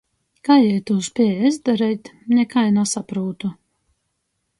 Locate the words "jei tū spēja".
0.67-1.43